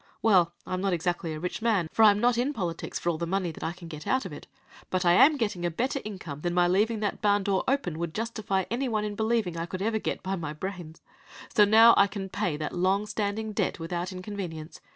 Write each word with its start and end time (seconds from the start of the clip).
Well, 0.23 0.53
I 0.65 0.73
am 0.73 0.81
not 0.81 0.93
exactly 0.93 1.31
a 1.31 1.39
rich 1.39 1.61
man, 1.61 1.87
for 1.91 2.01
I 2.01 2.09
am 2.09 2.17
not 2.17 2.35
in 2.35 2.53
politics 2.53 2.97
for 2.97 3.11
all 3.11 3.19
the 3.19 3.27
money 3.27 3.53
I 3.61 3.71
can 3.71 3.87
get 3.87 4.07
out 4.07 4.25
of 4.25 4.33
it, 4.33 4.47
but 4.89 5.05
I 5.05 5.13
am 5.13 5.37
getting 5.37 5.63
a 5.63 5.69
better 5.69 6.01
income 6.03 6.41
than 6.41 6.55
my 6.55 6.67
leaving 6.67 7.01
that 7.01 7.21
barn 7.21 7.43
door 7.43 7.63
open 7.67 7.99
would 7.99 8.15
justify 8.15 8.65
any 8.71 8.89
one 8.89 9.03
in 9.03 9.13
believing 9.13 9.57
I 9.59 9.67
ever 9.71 9.77
could 9.77 10.03
get 10.03 10.23
by 10.23 10.35
my 10.35 10.53
brains; 10.53 11.03
so 11.55 11.65
now 11.65 11.93
I 11.97 12.07
can 12.07 12.29
pay 12.29 12.57
that 12.57 12.73
long 12.73 13.05
standing 13.05 13.51
debt 13.53 13.77
without 13.77 14.11
inconvenience. 14.11 14.81